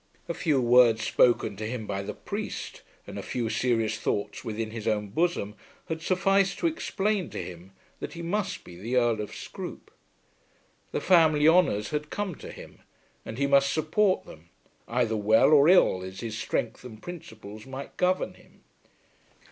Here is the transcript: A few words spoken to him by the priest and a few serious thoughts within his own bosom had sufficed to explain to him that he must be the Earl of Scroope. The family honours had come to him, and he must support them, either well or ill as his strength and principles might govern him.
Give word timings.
A 0.27 0.33
few 0.33 0.59
words 0.59 1.03
spoken 1.03 1.55
to 1.57 1.67
him 1.67 1.85
by 1.85 2.01
the 2.01 2.15
priest 2.15 2.81
and 3.05 3.19
a 3.19 3.21
few 3.21 3.51
serious 3.51 3.99
thoughts 3.99 4.43
within 4.43 4.71
his 4.71 4.87
own 4.87 5.09
bosom 5.09 5.53
had 5.89 6.01
sufficed 6.01 6.57
to 6.57 6.65
explain 6.65 7.29
to 7.29 7.37
him 7.39 7.73
that 7.99 8.13
he 8.13 8.23
must 8.23 8.63
be 8.63 8.75
the 8.77 8.95
Earl 8.97 9.21
of 9.21 9.29
Scroope. 9.35 9.91
The 10.91 11.01
family 11.01 11.47
honours 11.47 11.91
had 11.91 12.09
come 12.09 12.33
to 12.37 12.51
him, 12.51 12.79
and 13.27 13.37
he 13.37 13.45
must 13.45 13.71
support 13.71 14.25
them, 14.25 14.49
either 14.87 15.15
well 15.15 15.51
or 15.53 15.69
ill 15.69 16.01
as 16.01 16.21
his 16.21 16.35
strength 16.35 16.83
and 16.83 16.99
principles 16.99 17.67
might 17.67 17.95
govern 17.97 18.33
him. 18.33 18.63